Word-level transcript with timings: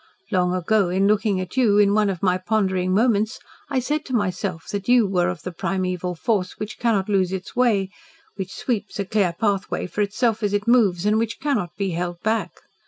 Long 0.31 0.55
ago 0.55 0.89
in 0.89 1.05
looking 1.07 1.39
at 1.39 1.55
you 1.55 1.77
in 1.77 1.93
one 1.93 2.09
of 2.09 2.23
my 2.23 2.39
pondering 2.39 2.91
moments 2.91 3.37
I 3.69 3.77
said 3.79 4.03
to 4.05 4.15
myself 4.15 4.67
that 4.69 4.87
YOU 4.89 5.05
were 5.05 5.29
of 5.29 5.43
the 5.43 5.51
Primeval 5.51 6.15
Force 6.15 6.57
which 6.57 6.79
cannot 6.79 7.07
lose 7.07 7.31
its 7.31 7.55
way 7.55 7.91
which 8.35 8.51
sweeps 8.51 8.97
a 8.97 9.05
clear 9.05 9.31
pathway 9.39 9.85
for 9.85 10.01
itself 10.01 10.41
as 10.41 10.53
it 10.53 10.67
moves 10.67 11.05
and 11.05 11.19
which 11.19 11.39
cannot 11.39 11.75
be 11.77 11.91
held 11.91 12.19
back. 12.21 12.49